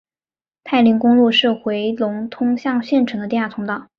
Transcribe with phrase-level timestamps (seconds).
[0.63, 3.87] 太临公路是回龙通向县城的第二通道。